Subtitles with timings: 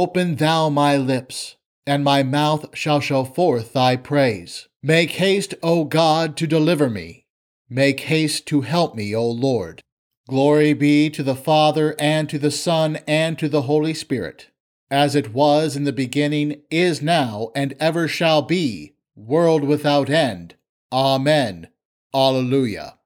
[0.00, 4.68] Open thou my lips, and my mouth shall show forth thy praise.
[4.80, 7.26] Make haste, O God, to deliver me.
[7.68, 9.82] Make haste to help me, O Lord.
[10.28, 14.50] Glory be to the Father, and to the Son, and to the Holy Spirit,
[14.88, 20.54] as it was in the beginning, is now, and ever shall be, world without end.
[20.92, 21.66] Amen.
[22.14, 22.98] Alleluia.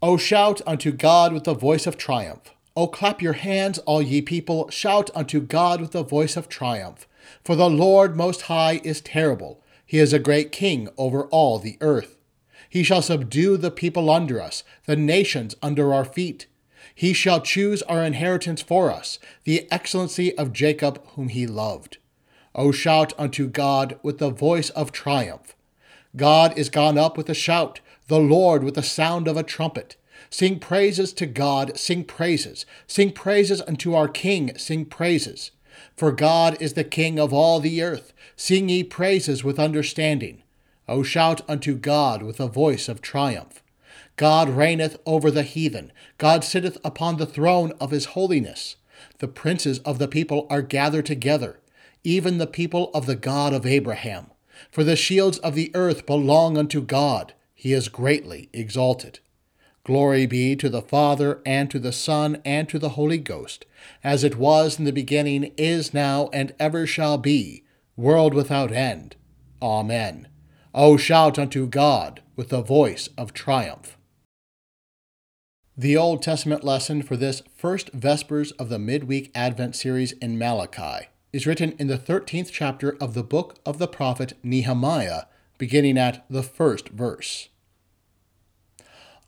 [0.00, 2.55] O shout unto God with the voice of triumph.
[2.76, 7.08] O clap your hands, all ye people, shout unto God with the voice of triumph.
[7.42, 9.64] For the Lord Most High is terrible.
[9.86, 12.18] He is a great king over all the earth.
[12.68, 16.46] He shall subdue the people under us, the nations under our feet.
[16.94, 21.96] He shall choose our inheritance for us, the excellency of Jacob whom he loved.
[22.54, 25.54] O shout unto God with the voice of triumph.
[26.14, 29.96] God is gone up with a shout, the Lord with the sound of a trumpet.
[30.30, 32.66] Sing praises to God, sing praises.
[32.86, 35.50] Sing praises unto our King, sing praises.
[35.96, 38.12] For God is the King of all the earth.
[38.36, 40.42] Sing ye praises with understanding.
[40.88, 43.62] O shout unto God with a voice of triumph.
[44.16, 45.92] God reigneth over the heathen.
[46.18, 48.76] God sitteth upon the throne of his holiness.
[49.18, 51.60] The princes of the people are gathered together,
[52.04, 54.30] even the people of the God of Abraham.
[54.70, 57.34] For the shields of the earth belong unto God.
[57.54, 59.20] He is greatly exalted.
[59.86, 63.66] Glory be to the Father, and to the Son, and to the Holy Ghost,
[64.02, 67.62] as it was in the beginning, is now, and ever shall be,
[67.94, 69.14] world without end.
[69.62, 70.26] Amen.
[70.74, 73.96] O shout unto God with the voice of triumph.
[75.76, 81.06] The Old Testament lesson for this first Vespers of the Midweek Advent series in Malachi
[81.32, 85.26] is written in the 13th chapter of the book of the prophet Nehemiah,
[85.58, 87.50] beginning at the first verse.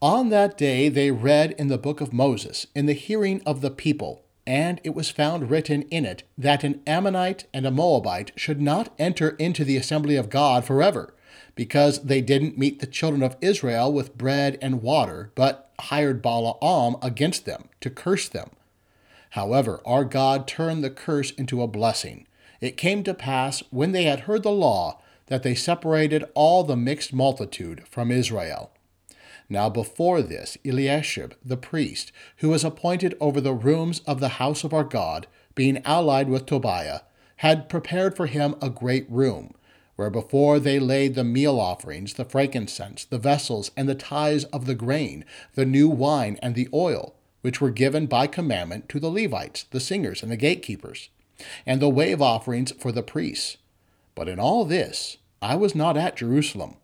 [0.00, 3.70] On that day they read in the book of Moses, in the hearing of the
[3.70, 8.60] people, and it was found written in it that an Ammonite and a Moabite should
[8.60, 11.14] not enter into the assembly of God forever,
[11.56, 16.96] because they didn't meet the children of Israel with bread and water, but hired Balaam
[17.02, 18.50] against them to curse them.
[19.30, 22.28] However, our God turned the curse into a blessing.
[22.60, 26.76] It came to pass, when they had heard the law, that they separated all the
[26.76, 28.70] mixed multitude from Israel.
[29.48, 34.62] Now before this, Eliashib the priest, who was appointed over the rooms of the house
[34.62, 37.00] of our God, being allied with Tobiah,
[37.36, 39.54] had prepared for him a great room,
[39.96, 44.66] where before they laid the meal offerings, the frankincense, the vessels, and the tithes of
[44.66, 45.24] the grain,
[45.54, 49.80] the new wine, and the oil, which were given by commandment to the Levites, the
[49.80, 51.08] singers, and the gatekeepers,
[51.64, 53.56] and the wave offerings for the priests.
[54.14, 56.76] But in all this I was not at Jerusalem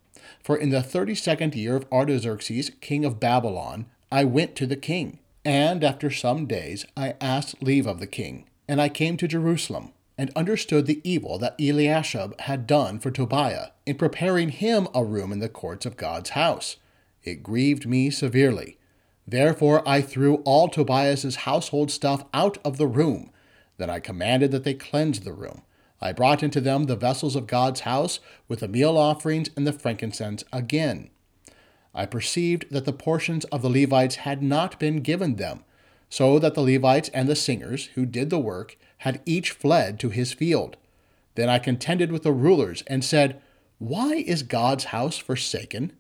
[0.45, 4.77] for in the thirty second year of Artaxerxes, king of Babylon, I went to the
[4.77, 5.19] king.
[5.43, 8.45] And after some days I asked leave of the king.
[8.69, 13.69] And I came to Jerusalem, and understood the evil that Eliashib had done for Tobiah,
[13.87, 16.77] in preparing him a room in the courts of God's house.
[17.23, 18.79] It grieved me severely.
[19.27, 23.31] Therefore I threw all Tobiah's household stuff out of the room.
[23.79, 25.63] Then I commanded that they cleanse the room
[26.05, 29.73] I brought into them the vessels of God's house with the meal offerings and the
[29.73, 31.09] frankincense again.
[31.95, 35.65] I perceived that the portions of the Levites had not been given them,
[36.11, 40.11] so that the Levites and the singers who did the work had each fled to
[40.11, 40.77] his field.
[41.37, 43.41] Then I contended with the rulers and said,
[43.79, 45.95] Why is God's house forsaken?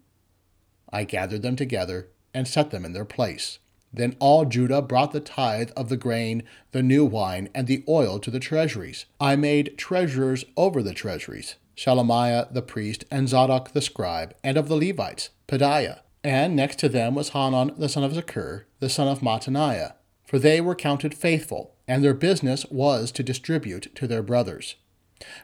[0.92, 3.58] I gathered them together and set them in their place.
[3.94, 6.42] Then all Judah brought the tithe of the grain,
[6.72, 9.06] the new wine, and the oil to the treasuries.
[9.20, 14.68] I made treasurers over the treasuries Shelemiah the priest, and Zadok the scribe, and of
[14.68, 16.00] the Levites, Pedaiah.
[16.22, 19.94] And next to them was Hanan the son of Zaccur, the son of Mattaniah,
[20.24, 24.76] for they were counted faithful, and their business was to distribute to their brothers.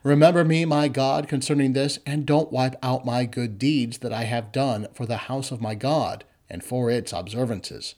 [0.02, 4.24] Remember me, my God, concerning this, and don't wipe out my good deeds that I
[4.24, 7.94] have done for the house of my God, and for its observances.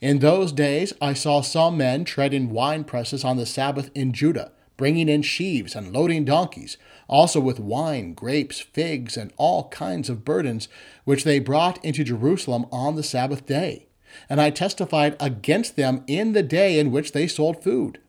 [0.00, 4.52] In those days I saw some men treading wine presses on the Sabbath in Judah,
[4.76, 6.76] bringing in sheaves and loading donkeys,
[7.08, 10.68] also with wine, grapes, figs, and all kinds of burdens,
[11.04, 13.86] which they brought into Jerusalem on the Sabbath day.
[14.28, 18.00] And I testified against them in the day in which they sold food.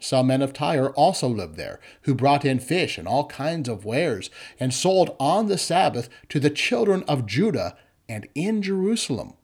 [0.00, 3.84] Some men of Tyre also lived there, who brought in fish and all kinds of
[3.84, 7.76] wares, and sold on the Sabbath to the children of Judah
[8.08, 9.34] and in Jerusalem.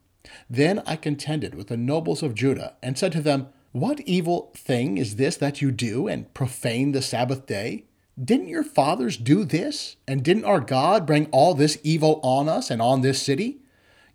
[0.49, 4.99] Then I contended with the nobles of Judah, and said to them, What evil thing
[4.99, 7.85] is this that you do, and profane the Sabbath day?
[8.23, 9.97] Didn't your fathers do this?
[10.07, 13.59] And didn't our God bring all this evil on us and on this city?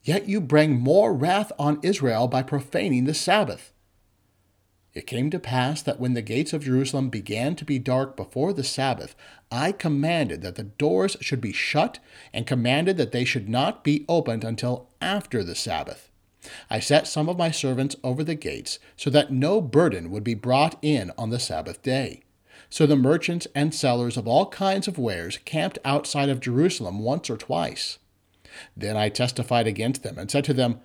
[0.04, 3.74] Yet you bring more wrath on Israel by profaning the Sabbath.
[4.94, 8.54] It came to pass that when the gates of Jerusalem began to be dark before
[8.54, 9.16] the Sabbath,
[9.52, 12.00] I commanded that the doors should be shut,
[12.34, 16.10] and commanded that they should not be opened until after the Sabbath.
[16.70, 20.34] I set some of my servants over the gates, so that no burden would be
[20.34, 22.24] brought in on the Sabbath day.
[22.70, 27.30] So the merchants and sellers of all kinds of wares camped outside of Jerusalem once
[27.30, 28.00] or twice.
[28.76, 30.80] Then I testified against them, and said to them,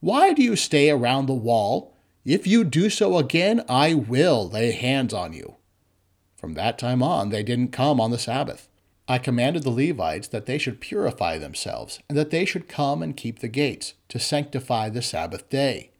[0.00, 1.94] Why do you stay around the wall?
[2.24, 5.56] If you do so again, I will lay hands on you.
[6.36, 8.68] From that time on, they didn't come on the Sabbath.
[9.08, 13.16] I commanded the Levites that they should purify themselves, and that they should come and
[13.16, 15.90] keep the gates, to sanctify the Sabbath day.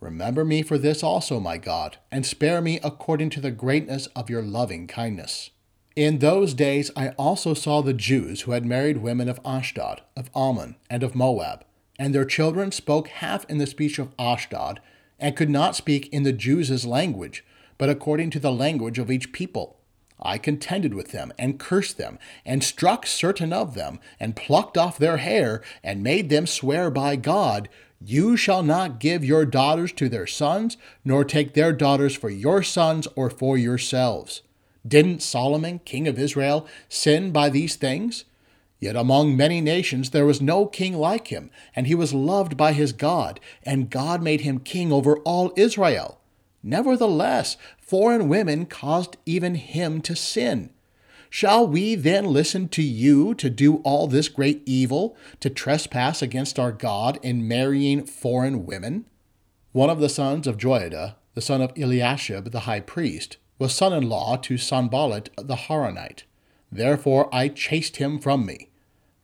[0.00, 4.28] Remember me for this also, my God, and spare me according to the greatness of
[4.28, 5.50] your loving kindness.
[5.94, 10.30] In those days I also saw the Jews who had married women of Ashdod, of
[10.34, 11.64] Ammon, and of Moab,
[11.98, 14.80] and their children spoke half in the speech of Ashdod,
[15.18, 17.44] and could not speak in the Jews' language,
[17.78, 19.76] but according to the language of each people.
[20.20, 24.98] I contended with them, and cursed them, and struck certain of them, and plucked off
[24.98, 27.68] their hair, and made them swear by God,
[28.00, 32.62] You shall not give your daughters to their sons, nor take their daughters for your
[32.62, 34.42] sons or for yourselves.
[34.86, 38.24] Didn't Solomon, king of Israel, sin by these things?
[38.78, 42.72] Yet among many nations there was no king like him, and he was loved by
[42.72, 46.20] his God, and God made him king over all Israel.
[46.62, 50.70] Nevertheless, foreign women caused even him to sin.
[51.30, 56.58] Shall we then listen to you to do all this great evil, to trespass against
[56.58, 59.06] our God in marrying foreign women?
[59.72, 63.92] One of the sons of Joiada, the son of Eliashib the high priest, was son
[63.92, 66.22] in law to Sanballat the Horonite.
[66.70, 68.70] Therefore I chased him from me.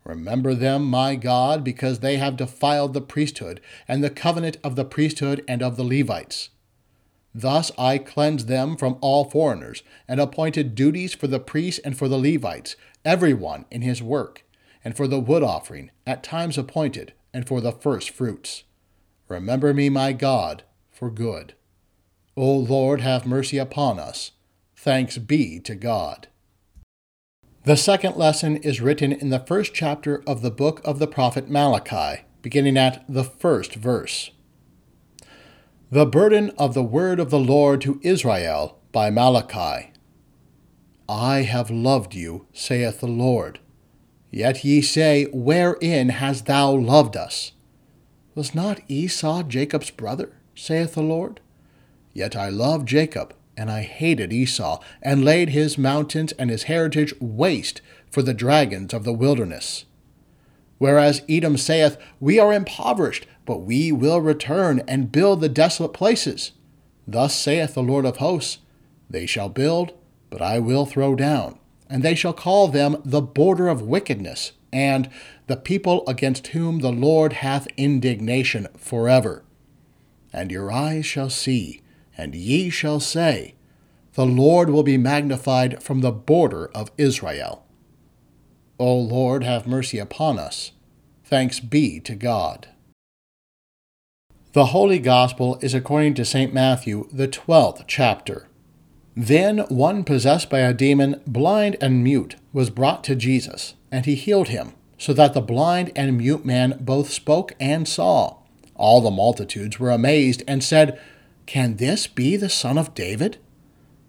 [0.04, 4.84] Remember them, my God, because they have defiled the priesthood, and the covenant of the
[4.84, 6.50] priesthood and of the Levites.
[7.34, 12.08] Thus I cleansed them from all foreigners, and appointed duties for the priests and for
[12.08, 14.44] the Levites, every one in his work,
[14.84, 18.64] and for the wood offering, at times appointed, and for the first fruits.
[19.28, 21.54] Remember me, my God, for good.
[22.36, 24.32] O Lord, have mercy upon us.
[24.76, 26.28] Thanks be to God.
[27.64, 31.48] The second lesson is written in the first chapter of the book of the prophet
[31.48, 34.32] Malachi, beginning at the first verse.
[35.88, 39.92] The burden of the word of the Lord to Israel by Malachi.
[41.08, 43.60] I have loved you, saith the Lord.
[44.32, 47.52] Yet ye say, Wherein hast thou loved us?
[48.34, 51.38] Was not Esau Jacob's brother, saith the Lord?
[52.12, 57.14] Yet I loved Jacob and I hated Esau, and laid his mountains and his heritage
[57.20, 57.80] waste
[58.10, 59.84] for the dragons of the wilderness.
[60.78, 66.52] Whereas Edom saith, We are impoverished, but we will return and build the desolate places.
[67.06, 68.58] Thus saith the Lord of hosts,
[69.08, 69.92] They shall build,
[70.30, 75.08] but I will throw down, and they shall call them the border of wickedness, and
[75.46, 79.44] the people against whom the Lord hath indignation forever.
[80.32, 81.82] And your eyes shall see,
[82.16, 83.54] and ye shall say,
[84.14, 87.64] The Lord will be magnified from the border of Israel.
[88.78, 90.72] O Lord, have mercy upon us.
[91.24, 92.68] Thanks be to God.
[94.52, 96.52] The Holy Gospel is according to St.
[96.52, 98.48] Matthew, the twelfth chapter.
[99.16, 104.14] Then one possessed by a demon, blind and mute, was brought to Jesus, and he
[104.14, 108.36] healed him, so that the blind and mute man both spoke and saw.
[108.74, 111.00] All the multitudes were amazed and said,
[111.52, 113.36] can this be the son of David?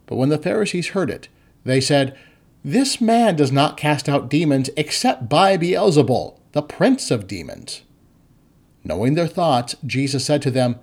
[0.05, 1.27] But when the Pharisees heard it,
[1.65, 2.17] they said,
[2.63, 7.81] This man does not cast out demons except by Beelzebul, the prince of demons.
[8.85, 10.79] Knowing their thoughts, Jesus said to them,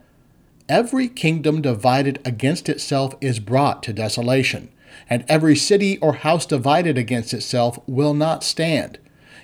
[0.69, 4.69] Every kingdom divided against itself is brought to desolation,
[5.09, 8.99] and every city or house divided against itself will not stand.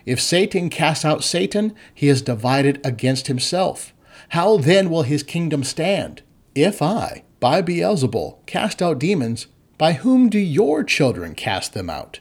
[0.04, 3.94] If Satan casts out Satan, he is divided against himself.
[4.28, 6.20] How then will his kingdom stand?
[6.56, 9.46] If I, by Beelzebul, cast out demons,
[9.76, 12.20] by whom do your children cast them out?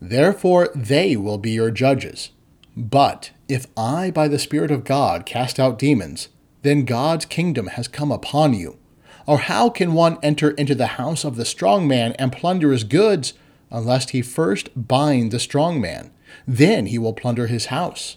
[0.00, 2.30] Therefore they will be your judges.
[2.76, 6.28] But if I, by the Spirit of God, cast out demons,
[6.62, 8.78] then God's kingdom has come upon you.
[9.26, 12.82] Or how can one enter into the house of the strong man and plunder his
[12.82, 13.34] goods,
[13.70, 16.10] unless he first bind the strong man?
[16.48, 18.16] Then he will plunder his house.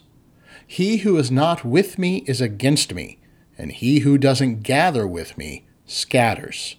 [0.66, 3.20] He who is not with me is against me
[3.62, 6.78] and he who doesn't gather with me scatters.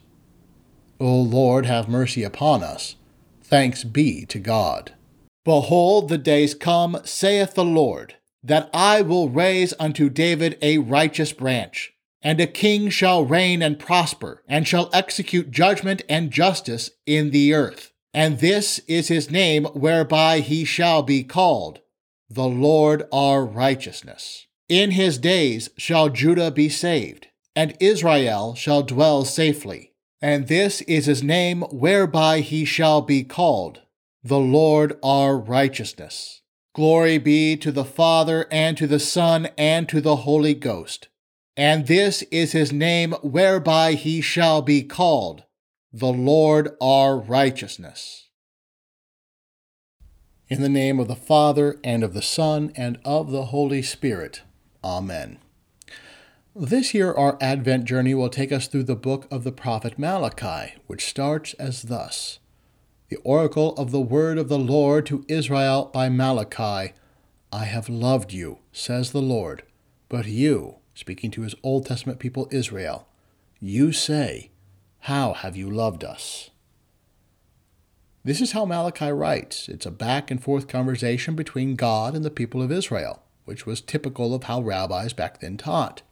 [0.99, 2.97] O Lord, have mercy upon us.
[3.41, 4.93] Thanks be to God.
[5.45, 11.33] Behold, the days come, saith the Lord, that I will raise unto David a righteous
[11.33, 17.31] branch, And a king shall reign and prosper, and shall execute judgment and justice in
[17.31, 17.93] the earth.
[18.13, 21.81] And this is his name whereby he shall be called,
[22.29, 24.47] the Lord our righteousness.
[24.73, 29.93] In his days shall Judah be saved, and Israel shall dwell safely.
[30.23, 33.83] And this is his name whereby he shall be called,
[34.25, 36.41] the Lord our righteousness.
[36.75, 41.09] Glory be to the Father, and to the Son, and to the Holy Ghost.
[41.55, 45.43] And this is his name whereby he shall be called,
[45.93, 48.31] the Lord our righteousness.
[50.49, 54.41] In the name of the Father, and of the Son, and of the Holy Spirit.
[54.85, 55.39] Amen.
[56.55, 60.75] This year, our Advent journey will take us through the book of the prophet Malachi,
[60.87, 62.41] which starts as thus
[63.09, 66.93] The oracle of the word of the Lord to Israel by Malachi
[67.53, 69.63] I have loved you, says the Lord,
[70.09, 73.07] but you, speaking to his Old Testament people Israel,
[73.61, 74.51] you say,
[75.01, 76.51] How have you loved us?
[78.25, 79.69] This is how Malachi writes.
[79.69, 83.81] It's a back and forth conversation between God and the people of Israel, which was
[83.81, 86.03] typical of how rabbis back then taught.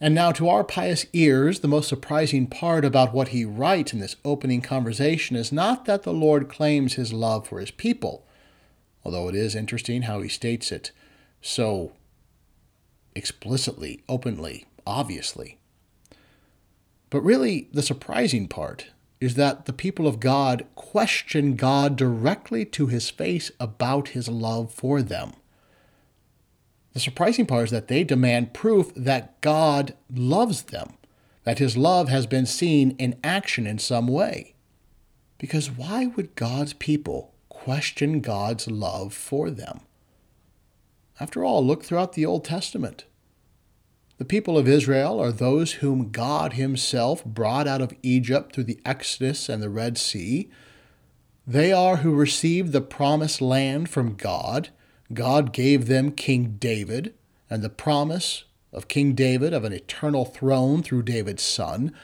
[0.00, 3.98] And now, to our pious ears, the most surprising part about what he writes in
[3.98, 8.24] this opening conversation is not that the Lord claims his love for his people,
[9.04, 10.92] although it is interesting how he states it
[11.42, 11.92] so
[13.16, 15.58] explicitly, openly, obviously.
[17.10, 18.88] But really, the surprising part
[19.20, 24.72] is that the people of God question God directly to his face about his love
[24.72, 25.32] for them.
[26.94, 30.94] The surprising part is that they demand proof that God loves them,
[31.44, 34.54] that his love has been seen in action in some way.
[35.38, 39.80] Because why would God's people question God's love for them?
[41.20, 43.04] After all, look throughout the Old Testament.
[44.18, 48.80] The people of Israel are those whom God Himself brought out of Egypt through the
[48.84, 50.50] Exodus and the Red Sea.
[51.46, 54.70] They are who received the promised land from God.
[55.12, 57.14] God gave them King David
[57.48, 61.94] and the promise of King David of an eternal throne through David's son.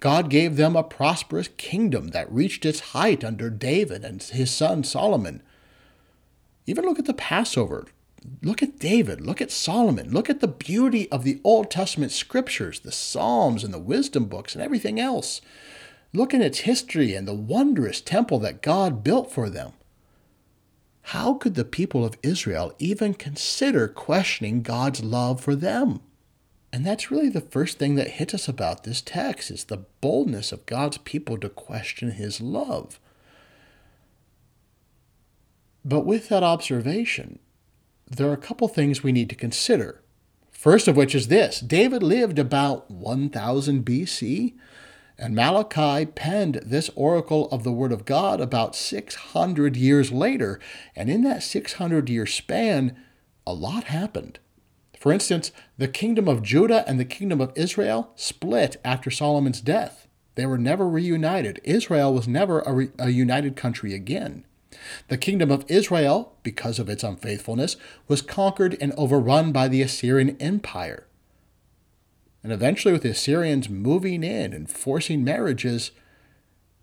[0.00, 4.84] God gave them a prosperous kingdom that reached its height under David and his son
[4.84, 5.42] Solomon.
[6.66, 7.86] Even look at the Passover.
[8.42, 12.80] Look at David, look at Solomon, look at the beauty of the Old Testament scriptures,
[12.80, 15.40] the Psalms and the wisdom books and everything else.
[16.12, 19.72] Look at its history and the wondrous temple that God built for them.
[21.10, 26.02] How could the people of Israel even consider questioning God's love for them?
[26.72, 30.52] And that's really the first thing that hits us about this text is the boldness
[30.52, 33.00] of God's people to question his love.
[35.84, 37.40] But with that observation,
[38.08, 40.02] there are a couple things we need to consider.
[40.52, 44.54] First of which is this David lived about 1000 BC,
[45.20, 50.58] and Malachi penned this oracle of the Word of God about 600 years later.
[50.96, 52.96] And in that 600 year span,
[53.46, 54.38] a lot happened.
[54.98, 60.08] For instance, the kingdom of Judah and the kingdom of Israel split after Solomon's death.
[60.36, 61.60] They were never reunited.
[61.64, 64.46] Israel was never a, re- a united country again.
[65.08, 67.76] The kingdom of Israel, because of its unfaithfulness,
[68.08, 71.06] was conquered and overrun by the Assyrian Empire.
[72.42, 75.90] And eventually, with the Assyrians moving in and forcing marriages,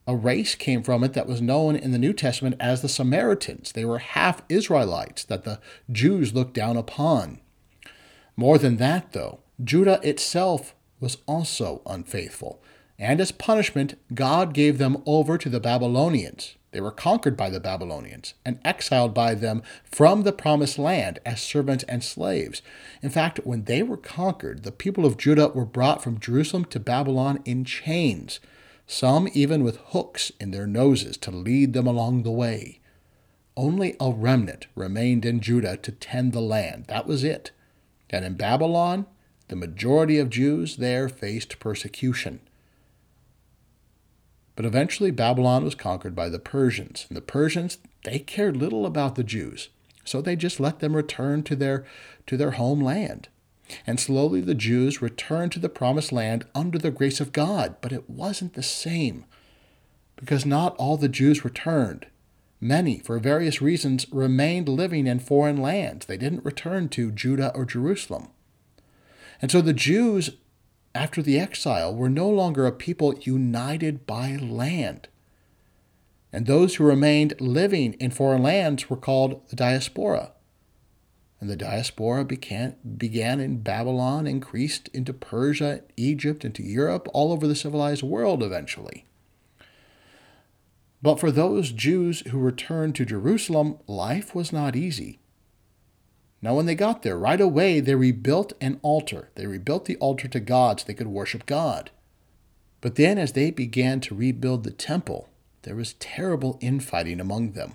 [0.06, 3.72] a race came from it that was known in the New Testament as the Samaritans.
[3.72, 5.60] They were half Israelites that the
[5.92, 7.40] Jews looked down upon.
[8.36, 12.62] More than that, though, Judah itself was also unfaithful,
[13.00, 16.57] and as punishment, God gave them over to the Babylonians.
[16.72, 21.42] They were conquered by the Babylonians and exiled by them from the promised land as
[21.42, 22.62] servants and slaves.
[23.02, 26.80] In fact, when they were conquered, the people of Judah were brought from Jerusalem to
[26.80, 28.40] Babylon in chains,
[28.86, 32.80] some even with hooks in their noses to lead them along the way.
[33.56, 36.86] Only a remnant remained in Judah to tend the land.
[36.88, 37.52] That was it.
[38.10, 39.08] And in Babylon,
[39.48, 42.42] the majority of Jews there faced persecution.
[44.58, 49.14] But eventually Babylon was conquered by the Persians, and the Persians they cared little about
[49.14, 49.70] the Jews,
[50.04, 51.86] so they just let them return to their
[52.26, 53.30] to their homeland.
[53.86, 57.92] And slowly the Jews returned to the promised land under the grace of God, but
[57.92, 59.26] it wasn't the same.
[60.16, 62.08] Because not all the Jews returned.
[62.60, 66.08] Many, for various reasons, remained living in foreign lands.
[66.08, 68.30] They didn't return to Judah or Jerusalem.
[69.40, 70.32] And so the Jews
[70.98, 75.08] after the exile were no longer a people united by land.
[76.34, 80.32] And those who remained living in foreign lands were called the diaspora.
[81.40, 87.48] And the diaspora began, began in Babylon, increased into Persia, Egypt, into Europe, all over
[87.48, 89.06] the civilized world eventually.
[91.04, 95.20] But for those Jews who returned to Jerusalem, life was not easy.
[96.42, 99.30] Now, when they got there, right away they rebuilt an altar.
[99.36, 101.92] They rebuilt the altar to God so they could worship God.
[102.80, 105.30] But then, as they began to rebuild the temple,
[105.64, 107.74] there was terrible infighting among them.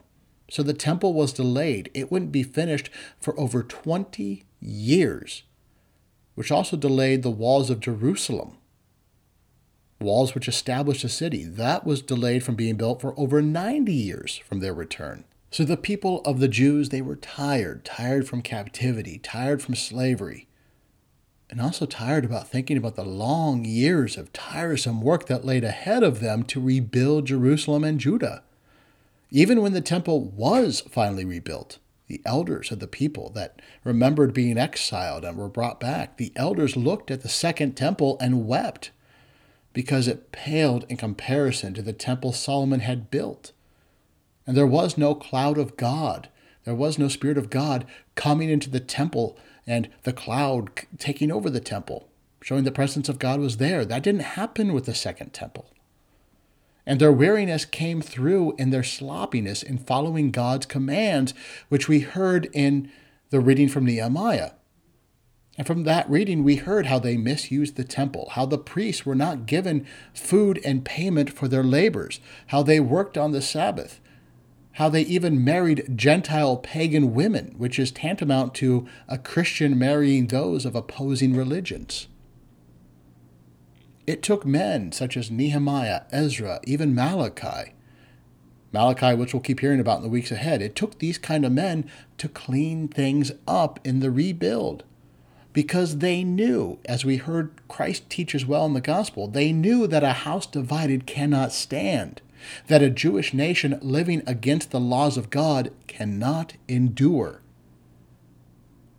[0.48, 1.90] So the temple was delayed.
[1.92, 5.42] It wouldn't be finished for over 20 years,
[6.34, 8.58] which also delayed the walls of Jerusalem.
[10.00, 11.44] Walls which established a city.
[11.44, 15.24] That was delayed from being built for over 90 years from their return.
[15.52, 20.48] So the people of the Jews, they were tired, tired from captivity, tired from slavery,
[21.50, 26.02] and also tired about thinking about the long years of tiresome work that laid ahead
[26.02, 28.42] of them to rebuild Jerusalem and Judah.
[29.30, 34.56] Even when the temple was finally rebuilt, the elders of the people that remembered being
[34.56, 38.90] exiled and were brought back, the elders looked at the second temple and wept
[39.74, 43.52] because it paled in comparison to the temple Solomon had built.
[44.46, 46.28] And there was no cloud of God.
[46.64, 51.48] There was no Spirit of God coming into the temple and the cloud taking over
[51.48, 52.08] the temple,
[52.40, 53.84] showing the presence of God was there.
[53.84, 55.70] That didn't happen with the second temple.
[56.84, 61.32] And their weariness came through in their sloppiness in following God's commands,
[61.68, 62.90] which we heard in
[63.30, 64.52] the reading from Nehemiah.
[65.56, 69.14] And from that reading, we heard how they misused the temple, how the priests were
[69.14, 74.00] not given food and payment for their labors, how they worked on the Sabbath,
[74.72, 80.64] how they even married Gentile pagan women, which is tantamount to a Christian marrying those
[80.64, 82.08] of opposing religions.
[84.06, 87.74] It took men such as Nehemiah, Ezra, even Malachi,
[88.72, 91.52] Malachi, which we'll keep hearing about in the weeks ahead, it took these kind of
[91.52, 94.84] men to clean things up in the rebuild
[95.52, 99.86] because they knew, as we heard Christ teach as well in the gospel, they knew
[99.86, 102.22] that a house divided cannot stand
[102.66, 107.42] that a Jewish nation living against the laws of God cannot endure.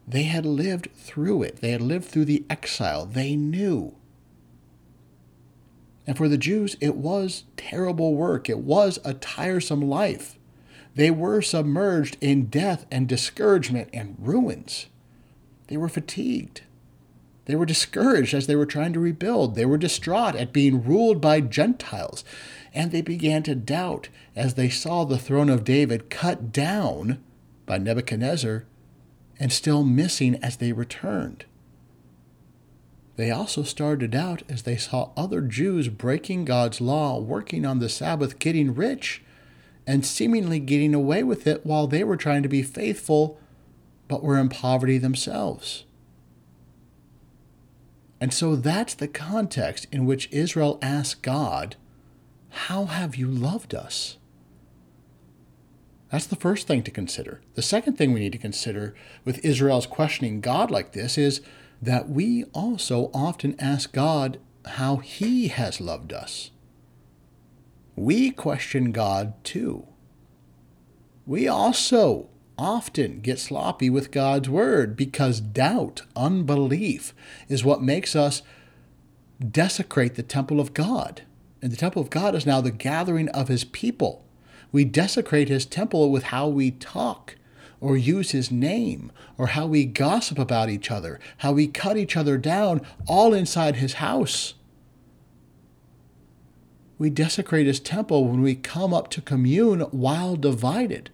[0.08, 3.96] They had lived through it, they had lived through the exile, they knew.
[6.06, 10.38] And for the Jews, it was terrible work, it was a tiresome life.
[10.96, 14.88] They were submerged in death and discouragement and ruins.
[15.68, 16.62] They were fatigued.
[17.46, 19.56] They were discouraged as they were trying to rebuild.
[19.56, 22.24] They were distraught at being ruled by Gentiles
[22.74, 27.24] and they began to doubt as they saw the throne of David cut down
[27.66, 28.66] by Nebuchadnezzar
[29.40, 31.46] and still missing as they returned.
[33.16, 37.80] They also started to doubt as they saw other Jews breaking God's law, working on
[37.80, 39.22] the Sabbath, getting rich,
[39.86, 43.40] and seemingly getting away with it while they were trying to be faithful
[44.08, 45.86] but were in poverty themselves.
[48.20, 51.76] And so that's the context in which Israel asked God
[52.54, 54.18] how have you loved us?
[56.12, 57.42] That's the first thing to consider.
[57.56, 58.94] The second thing we need to consider
[59.26, 61.42] with Israel's questioning God like this is
[61.82, 66.52] that we also often ask God how He has loved us.
[67.96, 69.88] We question God too.
[71.26, 77.16] We also often get sloppy with God's word because doubt, unbelief,
[77.50, 78.44] is what makes us
[79.40, 81.24] desecrate the temple of God.
[81.64, 84.26] And the temple of God is now the gathering of his people.
[84.74, 87.38] We desecrate his temple with how we talk
[87.80, 92.18] or use his name or how we gossip about each other, how we cut each
[92.18, 94.56] other down, all inside his house.
[96.98, 101.12] We desecrate his temple when we come up to commune while divided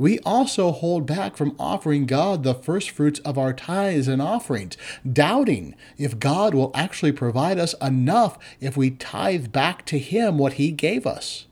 [0.00, 4.78] we also hold back from offering God the first fruits of our tithes and offerings,
[5.06, 10.54] doubting if God will actually provide us enough if we tithe back to Him what
[10.54, 11.44] He gave us.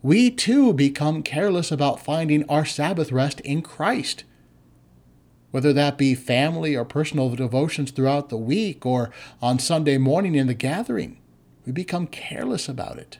[0.00, 4.22] We too become careless about finding our Sabbath rest in Christ.
[5.50, 9.10] Whether that be family or personal devotions throughout the week or
[9.42, 11.18] on Sunday morning in the gathering,
[11.66, 13.18] we become careless about it.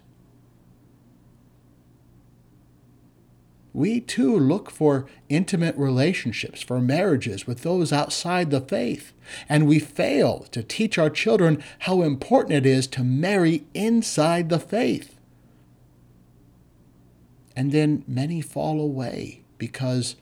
[3.75, 9.13] We too look for intimate relationships, for marriages with those outside the faith,
[9.49, 14.61] and we fail to teach our children how important it is to marry inside the
[14.61, 15.19] faith.
[17.57, 20.15] And then many fall away because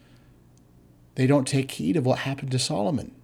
[1.14, 3.14] they don't take heed of what happened to Solomon.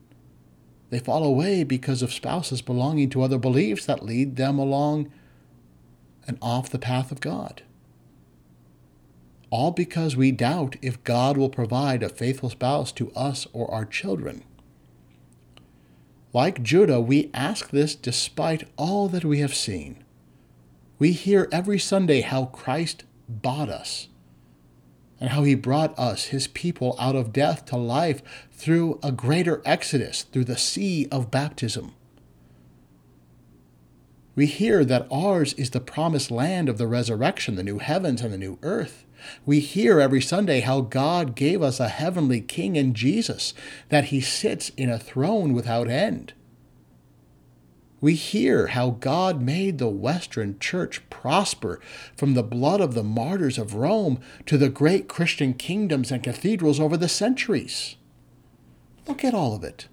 [0.90, 5.10] They fall away because of spouses belonging to other beliefs that lead them along
[6.26, 7.62] and off the path of God
[9.50, 13.84] all because we doubt if God will provide a faithful spouse to us or our
[13.84, 14.44] children.
[16.32, 20.04] Like Judah, we ask this despite all that we have seen.
[20.98, 24.08] We hear every Sunday how Christ bought us
[25.20, 29.62] and how he brought us, his people, out of death to life through a greater
[29.64, 31.94] exodus, through the sea of baptism.
[34.34, 38.32] We hear that ours is the promised land of the resurrection, the new heavens and
[38.32, 39.04] the new earth.
[39.44, 43.54] We hear every Sunday how God gave us a heavenly King in Jesus,
[43.88, 46.32] that he sits in a throne without end.
[48.00, 51.80] We hear how God made the Western Church prosper
[52.16, 56.78] from the blood of the martyrs of Rome to the great Christian kingdoms and cathedrals
[56.78, 57.96] over the centuries.
[59.08, 59.88] Look at all of it.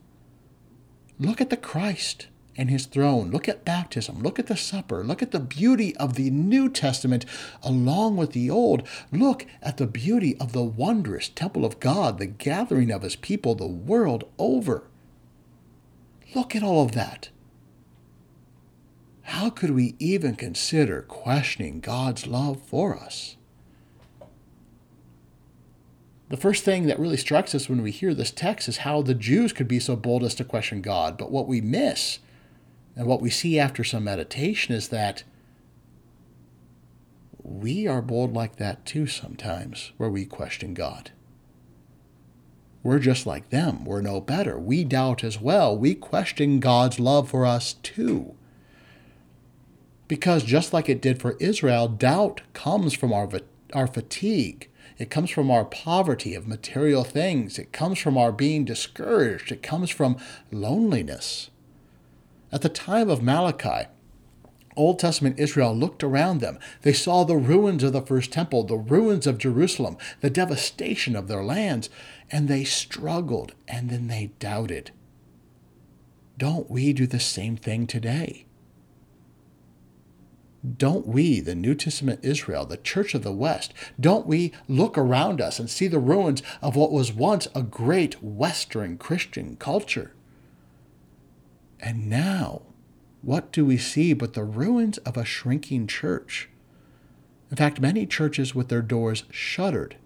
[1.20, 3.32] Look at the Christ and his throne.
[3.32, 4.22] Look at baptism.
[4.22, 5.04] Look at the supper.
[5.04, 7.26] Look at the beauty of the New Testament
[7.64, 8.88] along with the Old.
[9.12, 13.56] Look at the beauty of the wondrous temple of God, the gathering of his people
[13.56, 14.84] the world over.
[16.34, 17.30] Look at all of that.
[19.24, 23.38] How could we even consider questioning God's love for us?
[26.30, 29.14] The first thing that really strikes us when we hear this text is how the
[29.14, 31.18] Jews could be so bold as to question God.
[31.18, 32.20] But what we miss
[32.96, 35.24] and what we see after some meditation is that
[37.44, 41.12] we are bold like that too sometimes, where we question God.
[42.82, 43.84] We're just like them.
[43.84, 44.60] We're no better.
[44.60, 45.76] We doubt as well.
[45.78, 48.36] We question God's love for us too.
[50.08, 53.28] Because just like it did for Israel, doubt comes from our,
[53.74, 54.70] our fatigue.
[54.98, 57.58] It comes from our poverty of material things.
[57.58, 59.52] It comes from our being discouraged.
[59.52, 60.18] It comes from
[60.52, 61.50] loneliness.
[62.56, 63.90] At the time of Malachi,
[64.78, 66.58] Old Testament Israel looked around them.
[66.84, 71.28] They saw the ruins of the first temple, the ruins of Jerusalem, the devastation of
[71.28, 71.90] their lands,
[72.32, 74.92] and they struggled and then they doubted.
[76.38, 78.46] Don't we do the same thing today?
[80.78, 85.42] Don't we, the New Testament Israel, the Church of the West, don't we look around
[85.42, 90.15] us and see the ruins of what was once a great Western Christian culture?
[91.80, 92.62] And now,
[93.22, 96.50] what do we see but the ruins of a shrinking church?
[97.52, 99.98] In fact, many churches with their doors shuttered.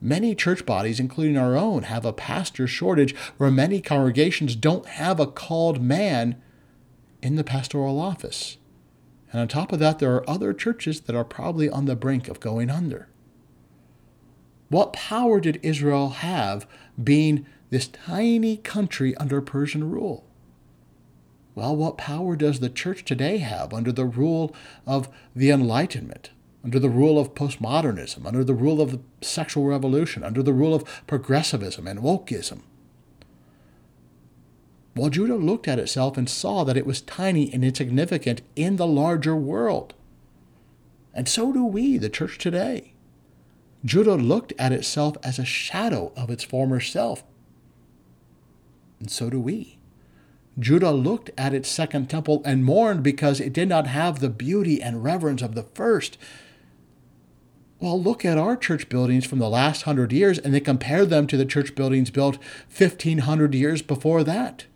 [0.00, 5.20] Many church bodies, including our own, have a pastor shortage where many congregations don't have
[5.20, 6.42] a called man
[7.22, 8.58] in the pastoral office.
[9.32, 12.28] And on top of that, there are other churches that are probably on the brink
[12.28, 13.08] of going under.
[14.68, 16.66] What power did Israel have
[17.02, 20.26] being this tiny country under Persian rule?
[21.54, 24.54] Well, what power does the church today have under the rule
[24.86, 26.28] of the Enlightenment,
[26.62, 30.74] under the rule of postmodernism, under the rule of the sexual revolution, under the rule
[30.74, 32.60] of progressivism and wokeism?
[34.94, 38.86] Well, Judah looked at itself and saw that it was tiny and insignificant in the
[38.86, 39.94] larger world.
[41.14, 42.92] And so do we, the church today.
[43.82, 47.24] Judah looked at itself as a shadow of its former self.
[49.02, 49.78] And so do we.
[50.56, 54.80] Judah looked at its second temple and mourned because it did not have the beauty
[54.80, 56.16] and reverence of the first.
[57.80, 61.26] Well, look at our church buildings from the last hundred years and then compare them
[61.26, 62.38] to the church buildings built
[62.68, 64.66] 1500 years before that.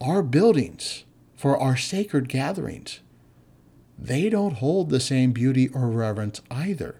[0.00, 1.02] Our buildings
[1.34, 3.00] for our sacred gatherings,
[3.98, 6.99] they don't hold the same beauty or reverence either.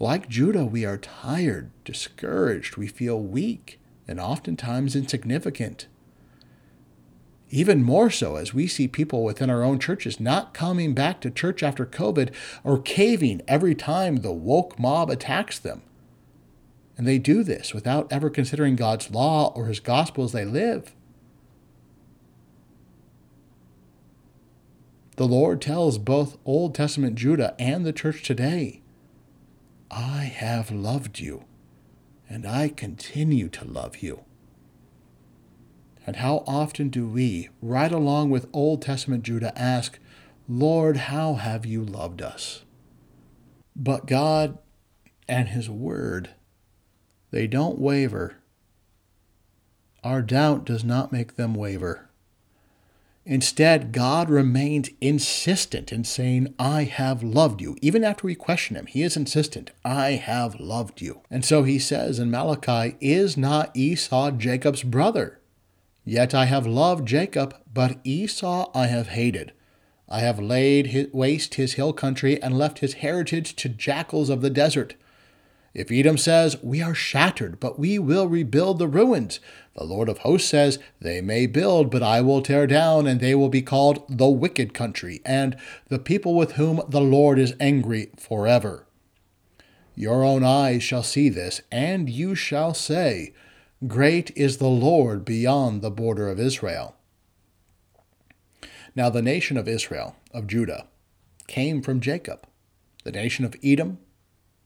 [0.00, 5.88] Like Judah, we are tired, discouraged, we feel weak, and oftentimes insignificant.
[7.50, 11.30] Even more so as we see people within our own churches not coming back to
[11.30, 12.32] church after COVID
[12.62, 15.82] or caving every time the woke mob attacks them.
[16.96, 20.94] And they do this without ever considering God's law or his gospel as they live.
[25.16, 28.82] The Lord tells both Old Testament Judah and the church today
[29.90, 31.44] I have loved you,
[32.28, 34.24] and I continue to love you.
[36.06, 39.98] And how often do we, right along with Old Testament Judah, ask,
[40.48, 42.64] Lord, how have you loved us?
[43.76, 44.58] But God
[45.28, 46.30] and His Word,
[47.30, 48.36] they don't waver.
[50.02, 52.07] Our doubt does not make them waver.
[53.30, 57.76] Instead, God remains insistent in saying, I have loved you.
[57.82, 61.20] Even after we question him, he is insistent, I have loved you.
[61.30, 65.40] And so he says in Malachi, Is not Esau Jacob's brother?
[66.06, 69.52] Yet I have loved Jacob, but Esau I have hated.
[70.08, 74.48] I have laid waste his hill country and left his heritage to jackals of the
[74.48, 74.94] desert.
[75.78, 79.38] If Edom says, We are shattered, but we will rebuild the ruins,
[79.76, 83.36] the Lord of hosts says, They may build, but I will tear down, and they
[83.36, 88.10] will be called the wicked country, and the people with whom the Lord is angry
[88.18, 88.88] forever.
[89.94, 93.32] Your own eyes shall see this, and you shall say,
[93.86, 96.96] Great is the Lord beyond the border of Israel.
[98.96, 100.88] Now the nation of Israel, of Judah,
[101.46, 102.48] came from Jacob.
[103.04, 103.98] The nation of Edom,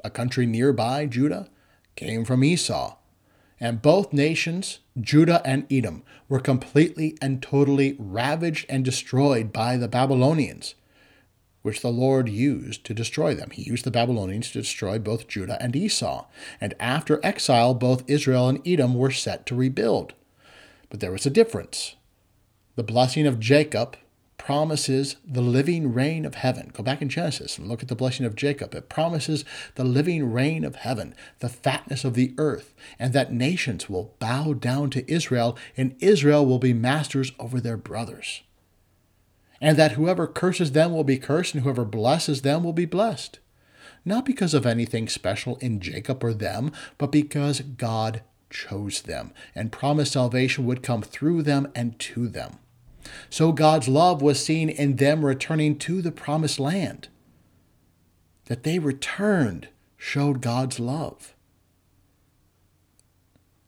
[0.04, 1.48] a country nearby Judah,
[1.96, 2.96] came from Esau.
[3.60, 9.86] And both nations, Judah and Edom, were completely and totally ravaged and destroyed by the
[9.86, 10.74] Babylonians,
[11.62, 13.50] which the Lord used to destroy them.
[13.50, 16.26] He used the Babylonians to destroy both Judah and Esau.
[16.60, 20.14] And after exile, both Israel and Edom were set to rebuild.
[20.90, 21.94] But there was a difference.
[22.74, 23.96] The blessing of Jacob
[24.44, 26.68] promises the living rain of heaven.
[26.72, 28.74] Go back in Genesis and look at the blessing of Jacob.
[28.74, 29.44] It promises
[29.76, 34.52] the living rain of heaven, the fatness of the earth, and that nations will bow
[34.52, 38.42] down to Israel, and Israel will be masters over their brothers.
[39.60, 43.38] And that whoever curses them will be cursed, and whoever blesses them will be blessed.
[44.04, 49.70] Not because of anything special in Jacob or them, but because God chose them and
[49.70, 52.58] promised salvation would come through them and to them.
[53.30, 57.08] So God's love was seen in them returning to the promised land.
[58.46, 61.34] That they returned showed God's love.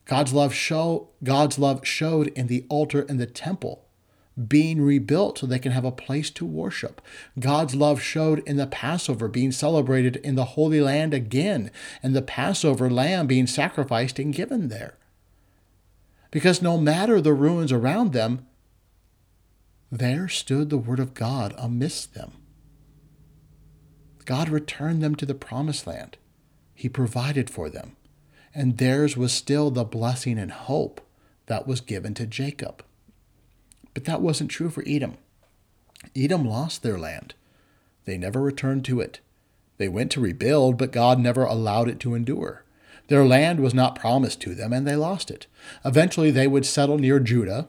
[0.04, 3.84] God's love show God's love showed in the altar and the temple
[4.48, 7.00] being rebuilt so they can have a place to worship.
[7.38, 11.70] God's love showed in the Passover being celebrated in the Holy Land again,
[12.02, 14.94] and the Passover lamb being sacrificed and given there.
[16.30, 18.46] Because no matter the ruins around them,
[19.98, 22.32] there stood the Word of God amidst them.
[24.24, 26.16] God returned them to the promised land.
[26.74, 27.96] He provided for them.
[28.54, 31.00] And theirs was still the blessing and hope
[31.46, 32.82] that was given to Jacob.
[33.92, 35.16] But that wasn't true for Edom.
[36.16, 37.34] Edom lost their land.
[38.04, 39.20] They never returned to it.
[39.76, 42.64] They went to rebuild, but God never allowed it to endure.
[43.08, 45.46] Their land was not promised to them, and they lost it.
[45.84, 47.68] Eventually, they would settle near Judah,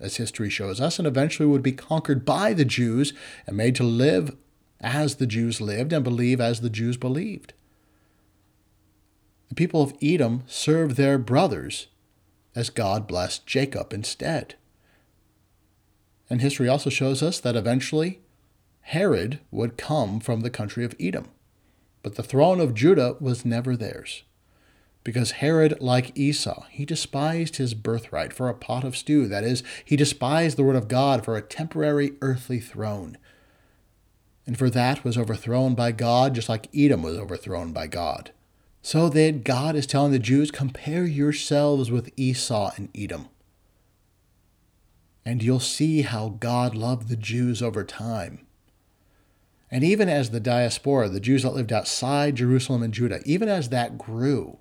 [0.00, 3.12] as history shows us, and eventually would be conquered by the Jews
[3.46, 4.36] and made to live
[4.80, 7.52] as the Jews lived and believe as the Jews believed.
[9.48, 11.88] The people of Edom served their brothers
[12.54, 14.54] as God blessed Jacob instead.
[16.28, 18.20] And history also shows us that eventually
[18.82, 21.26] Herod would come from the country of Edom.
[22.02, 24.22] But the throne of Judah was never theirs
[25.02, 29.26] because Herod, like Esau, he despised his birthright for a pot of stew.
[29.26, 33.16] That is, he despised the word of God for a temporary earthly throne.
[34.46, 38.32] And for that was overthrown by God, just like Edom was overthrown by God.
[38.82, 43.28] So that God is telling the Jews, compare yourselves with Esau and Edom.
[45.24, 48.46] And you'll see how God loved the Jews over time.
[49.70, 53.68] And even as the diaspora, the Jews that lived outside Jerusalem and Judah, even as
[53.68, 54.58] that grew,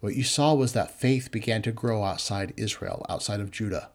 [0.00, 3.90] what you saw was that faith began to grow outside Israel, outside of Judah.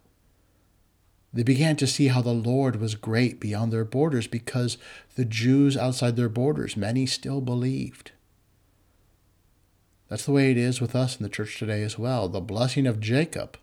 [1.32, 4.78] They began to see how the Lord was great beyond their borders because
[5.16, 8.12] the Jews outside their borders, many still believed.
[10.08, 12.28] That's the way it is with us in the church today as well.
[12.28, 13.58] The blessing of Jacob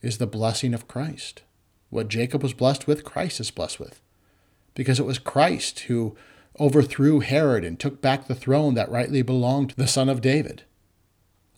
[0.00, 1.42] is the blessing of Christ.
[1.90, 4.00] What Jacob was blessed with, Christ is blessed with.
[4.74, 6.16] Because it was Christ who
[6.60, 10.62] overthrew Herod and took back the throne that rightly belonged to the son of David.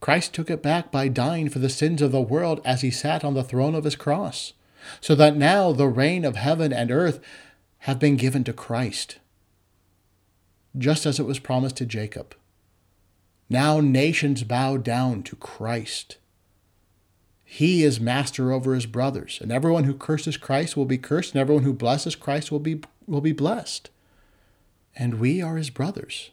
[0.00, 3.24] Christ took it back by dying for the sins of the world as he sat
[3.24, 4.52] on the throne of his cross,
[5.00, 7.20] so that now the reign of heaven and earth
[7.78, 9.18] have been given to Christ,
[10.76, 12.35] just as it was promised to Jacob.
[13.48, 16.18] Now nations bow down to Christ.
[17.44, 21.40] He is master over his brothers, and everyone who curses Christ will be cursed, and
[21.40, 23.90] everyone who blesses Christ will be, will be blessed
[24.96, 26.30] and we are his brothers.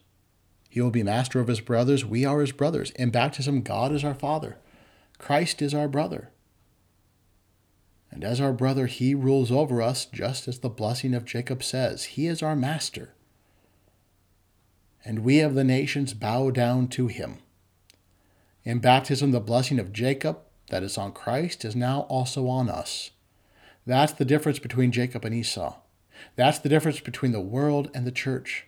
[0.70, 2.06] He will be master of his brothers.
[2.06, 2.92] We are his brothers.
[2.92, 4.58] In baptism, God is our Father.
[5.18, 6.32] Christ is our brother.
[8.10, 12.04] And as our brother, he rules over us, just as the blessing of Jacob says.
[12.06, 13.14] He is our master.
[15.04, 17.40] And we of the nations bow down to him.
[18.64, 23.12] In baptism, the blessing of Jacob, that is on Christ, is now also on us.
[23.86, 25.76] That's the difference between Jacob and Esau.
[26.36, 28.68] That's the difference between the world and the church.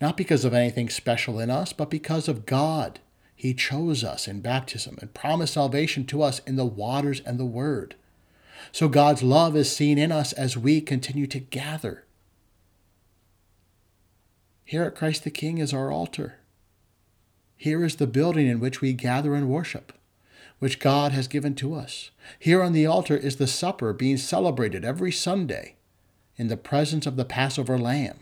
[0.00, 3.00] Not because of anything special in us, but because of God.
[3.34, 7.44] He chose us in baptism and promised salvation to us in the waters and the
[7.44, 7.96] Word.
[8.70, 12.04] So God's love is seen in us as we continue to gather.
[14.64, 16.38] Here at Christ the King is our altar.
[17.56, 19.92] Here is the building in which we gather and worship,
[20.58, 22.10] which God has given to us.
[22.38, 25.76] Here on the altar is the supper being celebrated every Sunday
[26.42, 28.18] in the presence of the Passover lamb,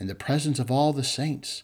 [0.00, 1.62] in the presence of all the saints.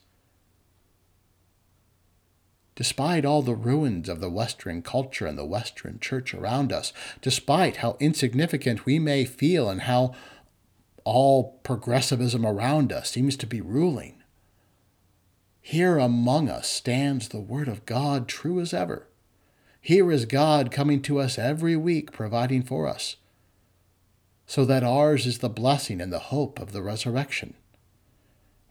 [2.76, 7.78] Despite all the ruins of the Western culture and the Western church around us, despite
[7.78, 10.14] how insignificant we may feel and how
[11.02, 14.22] all progressivism around us seems to be ruling,
[15.60, 19.08] here among us stands the Word of God true as ever.
[19.80, 23.16] Here is God coming to us every week, providing for us,
[24.48, 27.52] so that ours is the blessing and the hope of the resurrection.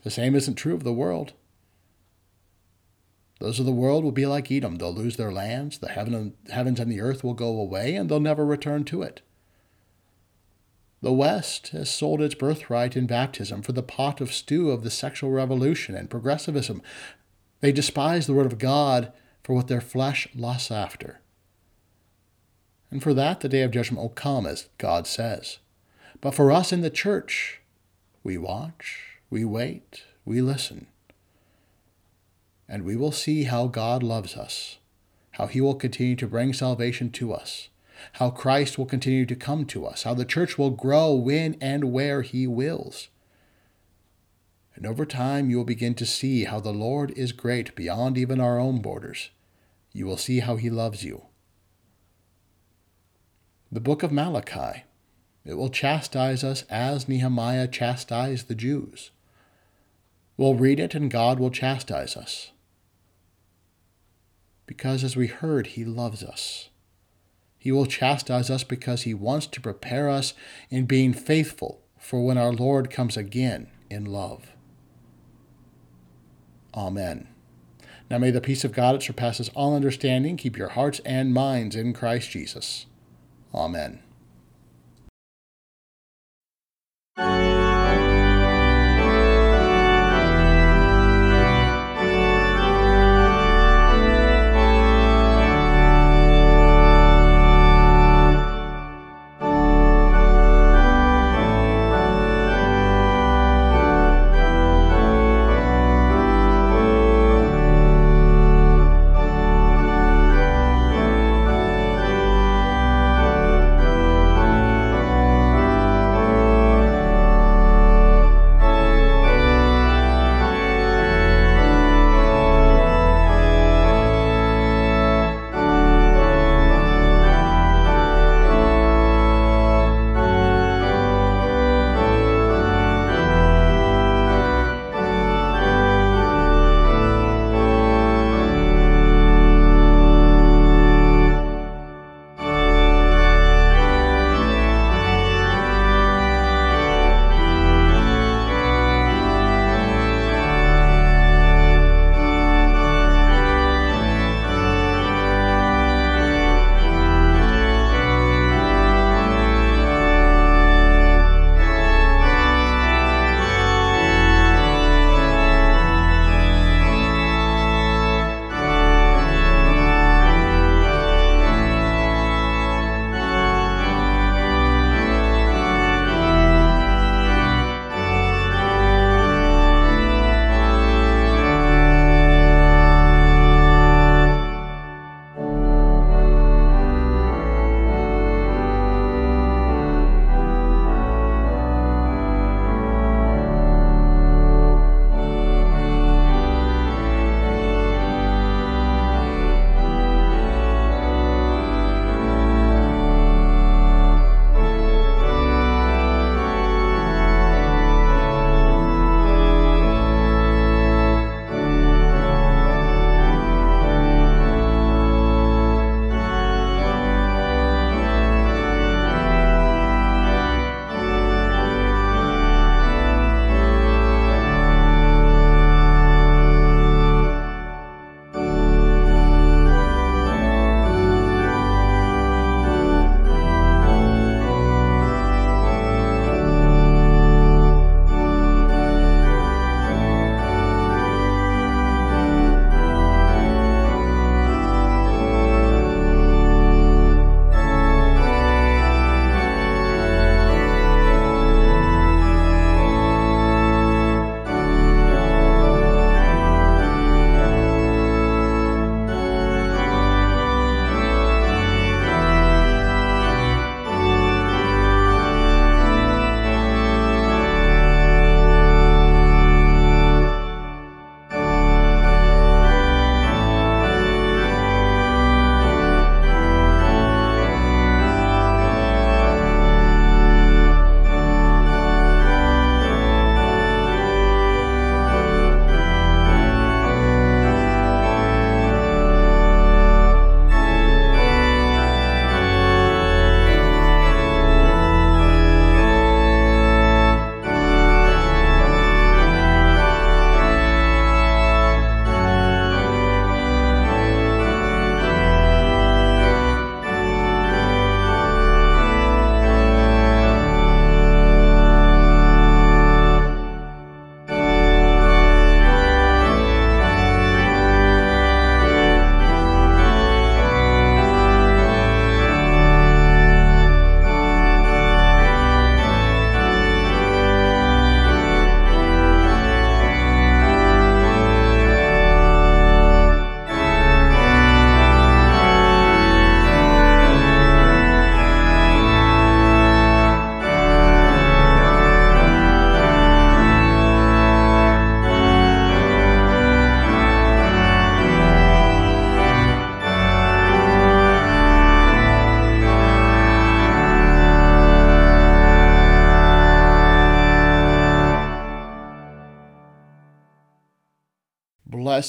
[0.03, 1.33] The same isn't true of the world.
[3.39, 4.77] Those of the world will be like Edom.
[4.77, 8.09] They'll lose their lands, the heaven and, heavens and the earth will go away, and
[8.09, 9.21] they'll never return to it.
[11.03, 14.89] The West has sold its birthright in baptism for the pot of stew of the
[14.89, 16.81] sexual revolution and progressivism.
[17.59, 19.13] They despise the Word of God
[19.43, 21.21] for what their flesh lusts after.
[22.89, 25.59] And for that, the day of judgment will come, as God says.
[26.21, 27.61] But for us in the church,
[28.23, 30.87] we watch, we wait, we listen
[32.67, 34.77] and we will see how God loves us,
[35.31, 37.69] how He will continue to bring salvation to us,
[38.13, 41.91] how Christ will continue to come to us, how the church will grow when and
[41.91, 43.07] where He wills.
[44.75, 48.39] And over time, you will begin to see how the Lord is great beyond even
[48.39, 49.29] our own borders.
[49.93, 51.23] You will see how He loves you.
[53.71, 54.83] The book of Malachi.
[55.47, 59.11] It will chastise us as Nehemiah chastised the Jews.
[60.35, 62.51] We'll read it and God will chastise us
[64.67, 66.69] because, as we heard, He loves us.
[67.57, 70.33] He will chastise us because He wants to prepare us
[70.69, 74.51] in being faithful for when our Lord comes again in love.
[76.75, 77.29] Amen.
[78.09, 81.75] Now may the peace of God that surpasses all understanding keep your hearts and minds
[81.75, 82.85] in Christ Jesus.
[83.53, 84.03] Amen.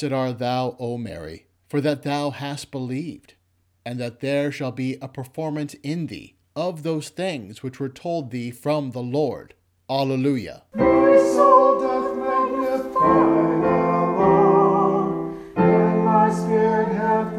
[0.00, 3.34] Blessed art thou, O Mary, for that thou hast believed,
[3.84, 8.30] and that there shall be a performance in thee of those things which were told
[8.30, 9.54] thee from the Lord.
[9.90, 10.62] Alleluia.
[10.76, 13.24] My soul doth magnify
[13.58, 17.32] the Lord, and my spirit hath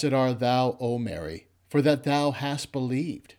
[0.00, 3.34] Blessed art thou, O Mary, for that thou hast believed,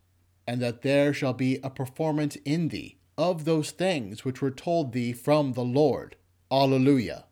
[0.46, 4.94] and that there shall be a performance in thee of those things which were told
[4.94, 6.18] thee from the Lord.
[6.52, 7.26] Alleluia.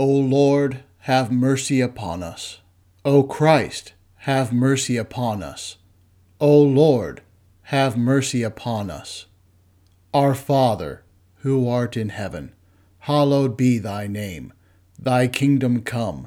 [0.00, 2.58] O Lord, have mercy upon us.
[3.04, 5.76] O Christ, have mercy upon us.
[6.40, 7.22] O Lord,
[7.66, 9.26] have mercy upon us.
[10.12, 11.04] Our Father,
[11.42, 12.54] who art in heaven,
[13.00, 14.52] hallowed be thy name.
[14.98, 16.26] Thy kingdom come,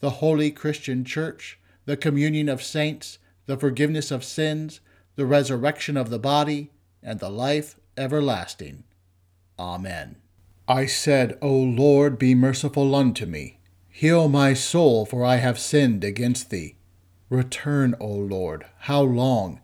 [0.00, 4.80] the holy Christian Church, the communion of saints, the forgiveness of sins,
[5.14, 6.70] the resurrection of the body,
[7.02, 8.84] and the life everlasting.
[9.58, 10.16] Amen.
[10.68, 13.58] I said, O Lord, be merciful unto me.
[13.88, 16.76] Heal my soul, for I have sinned against thee.
[17.30, 19.60] Return, O Lord, how long?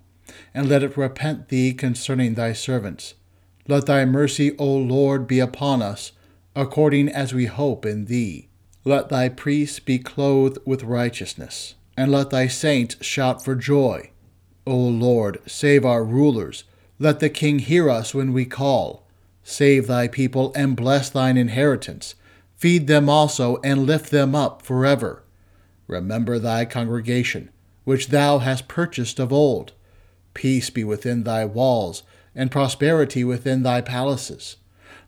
[0.54, 3.14] And let it repent thee concerning thy servants.
[3.68, 6.12] Let thy mercy, O Lord, be upon us,
[6.56, 8.48] according as we hope in thee.
[8.84, 14.10] Let thy priests be clothed with righteousness, and let thy saints shout for joy.
[14.66, 16.64] O Lord, save our rulers.
[16.98, 19.06] Let the king hear us when we call.
[19.44, 22.16] Save thy people and bless thine inheritance.
[22.56, 25.22] Feed them also and lift them up forever.
[25.86, 27.50] Remember thy congregation,
[27.84, 29.72] which thou hast purchased of old.
[30.34, 32.02] Peace be within thy walls,
[32.34, 34.56] and prosperity within thy palaces.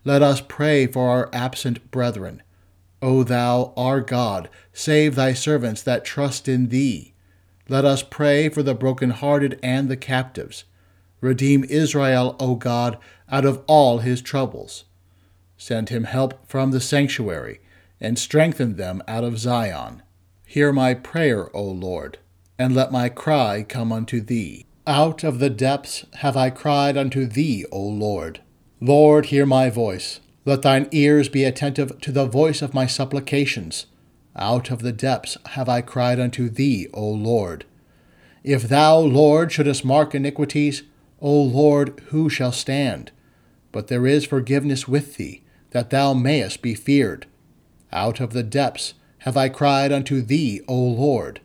[0.05, 2.43] Let us pray for our absent brethren.
[3.05, 7.13] O thou, our God, save thy servants that trust in thee.
[7.69, 10.65] Let us pray for the broken-hearted and the captives.
[11.21, 12.97] Redeem Israel, O God,
[13.31, 14.85] out of all his troubles.
[15.59, 17.61] Send him help from the sanctuary,
[18.01, 20.03] and strengthen them out of Zion.
[20.47, 22.17] Hear my prayer, O Lord,
[22.59, 24.65] and let my cry come unto thee.
[24.87, 28.41] Out of the depths have I cried unto thee, O Lord.
[28.81, 30.21] Lord, hear my voice.
[30.45, 33.87] Let thine ears be attentive to the voice of my supplications.
[34.37, 37.65] Out of the depths have I cried unto thee, O Lord.
[38.43, 40.83] If thou, Lord, shouldest mark iniquities,
[41.21, 43.11] O Lord, who shall stand?
[43.73, 47.27] But there is forgiveness with thee, that thou mayest be feared.
[47.91, 51.41] Out of the depths have I cried unto thee, O Lord.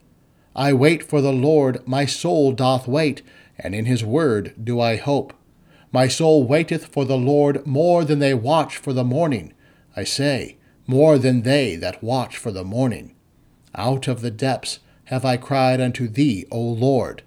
[0.54, 3.22] I wait for the Lord, my soul doth wait,
[3.58, 5.34] and in his word do I hope.
[5.92, 9.54] My soul waiteth for the Lord more than they watch for the morning.
[9.96, 13.16] I say, more than they that watch for the morning.
[13.76, 17.24] Out of the depths have I cried unto thee, O Lord.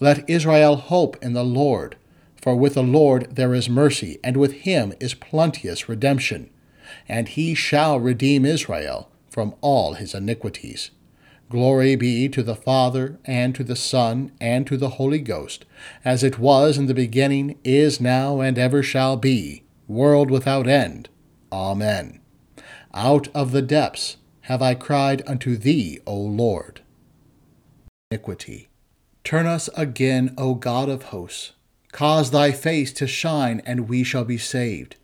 [0.00, 1.96] Let Israel hope in the Lord,
[2.40, 6.50] for with the Lord there is mercy, and with him is plenteous redemption,
[7.08, 10.90] and he shall redeem Israel from all his iniquities.
[11.52, 15.66] Glory be to the Father, and to the Son, and to the Holy Ghost,
[16.02, 21.10] as it was in the beginning, is now, and ever shall be, world without end.
[21.52, 22.20] Amen.
[22.94, 24.16] Out of the depths
[24.48, 26.80] have I cried unto thee, O Lord.
[28.10, 28.70] Iniquity.
[29.22, 31.52] Turn us again, O God of hosts.
[31.92, 34.96] Cause thy face to shine, and we shall be saved.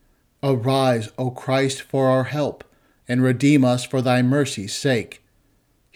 [0.42, 2.64] Arise, O Christ, for our help,
[3.06, 5.22] and redeem us for thy mercy's sake.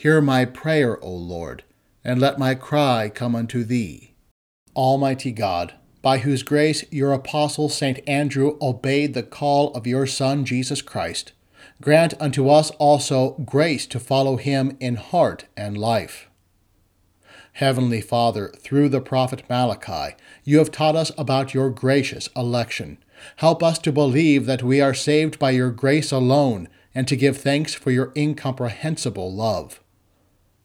[0.03, 1.63] Hear my prayer, O Lord,
[2.03, 4.15] and let my cry come unto thee.
[4.75, 8.01] Almighty God, by whose grace your apostle St.
[8.09, 11.31] Andrew obeyed the call of your Son Jesus Christ,
[11.81, 16.29] grant unto us also grace to follow him in heart and life.
[17.53, 22.99] Heavenly Father, through the prophet Malachi, you have taught us about your gracious election.
[23.37, 27.37] Help us to believe that we are saved by your grace alone and to give
[27.37, 29.79] thanks for your incomprehensible love.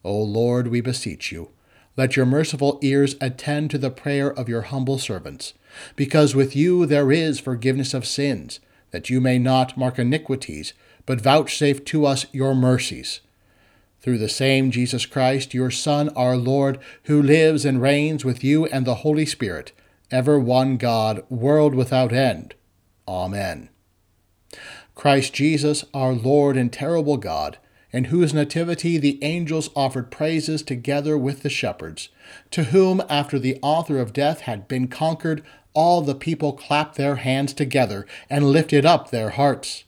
[0.08, 1.50] O Lord, we beseech you,
[1.98, 5.54] let your merciful ears attend to the prayer of your humble servants,
[5.98, 10.72] because with you there is forgiveness of sins, that you may not mark iniquities,
[11.06, 13.20] but vouchsafe to us your mercies.
[14.00, 18.66] Through the same Jesus Christ, your Son, our Lord, who lives and reigns with you
[18.68, 19.74] and the Holy Spirit,
[20.10, 22.56] ever one God, world without end.
[23.10, 23.68] Amen.
[24.96, 27.58] Christ Jesus, our Lord and terrible God,
[27.92, 32.10] in whose nativity the angels offered praises together with the shepherds,
[32.52, 37.18] to whom, after the author of death had been conquered, all the people clapped their
[37.18, 39.84] hands together and lifted up their hearts.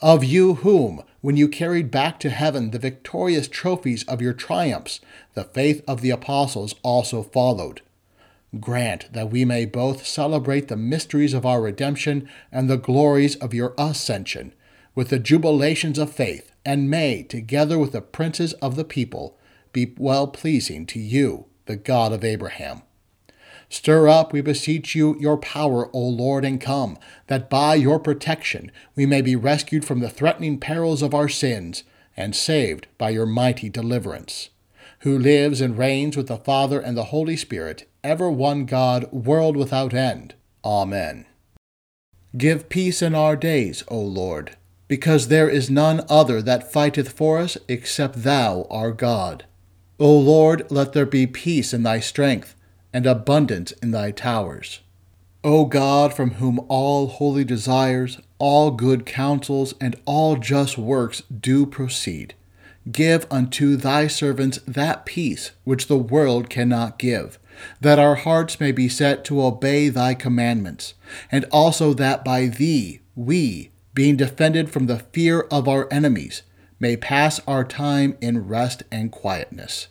[0.00, 5.00] Of you whom, when you carried back to heaven the victorious trophies of your triumphs,
[5.34, 7.82] the faith of the apostles also followed.
[8.58, 13.54] Grant that we may both celebrate the mysteries of our redemption and the glories of
[13.54, 14.52] your ascension
[14.94, 19.38] with the jubilations of faith, and may, together with the princes of the people,
[19.72, 22.82] be well pleasing to you, the God of Abraham.
[23.68, 26.98] Stir up, we beseech you, your power, O Lord, and come,
[27.28, 31.84] that by your protection we may be rescued from the threatening perils of our sins,
[32.16, 34.50] and saved by your mighty deliverance.
[35.00, 39.56] Who lives and reigns with the Father and the Holy Spirit, ever one God, world
[39.56, 40.34] without end.
[40.64, 41.26] Amen.
[42.36, 44.56] Give peace in our days, O Lord
[44.90, 49.44] because there is none other that fighteth for us except thou, our God.
[50.00, 52.56] O Lord, let there be peace in thy strength,
[52.92, 54.80] and abundance in thy towers.
[55.44, 61.66] O God, from whom all holy desires, all good counsels, and all just works do
[61.66, 62.34] proceed,
[62.90, 67.38] give unto thy servants that peace which the world cannot give,
[67.80, 70.94] that our hearts may be set to obey thy commandments,
[71.30, 76.42] and also that by thee we, being defended from the fear of our enemies,
[76.78, 79.88] may pass our time in rest and quietness.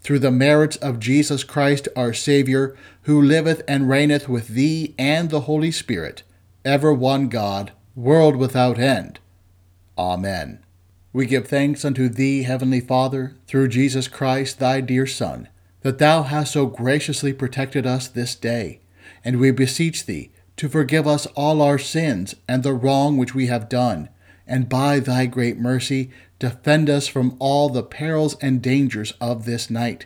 [0.00, 5.28] Through the merits of Jesus Christ our Saviour, who liveth and reigneth with thee and
[5.28, 6.22] the Holy Spirit,
[6.64, 9.18] ever one God, world without end.
[9.98, 10.64] Amen.
[11.12, 15.48] We give thanks unto thee, Heavenly Father, through Jesus Christ, thy dear Son,
[15.82, 18.80] that thou hast so graciously protected us this day,
[19.24, 20.30] and we beseech thee
[20.60, 24.10] to forgive us all our sins and the wrong which we have done,
[24.46, 29.70] and by thy great mercy defend us from all the perils and dangers of this
[29.70, 30.04] night.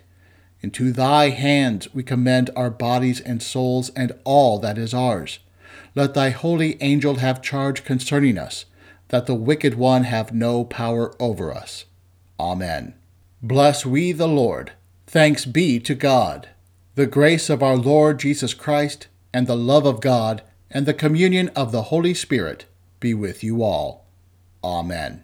[0.61, 5.40] Into thy hands we commend our bodies and souls and all that is ours.
[5.96, 8.64] Let thy holy angel have charge concerning us,
[9.09, 11.84] that the wicked one have no power over us.
[12.38, 12.94] Amen.
[13.42, 14.70] Bless we the Lord.
[15.09, 16.50] Thanks be to God.
[16.94, 21.49] The grace of our Lord Jesus Christ and the love of God, and the communion
[21.57, 22.66] of the Holy Spirit
[23.01, 24.07] be with you all.
[24.62, 25.24] Amen.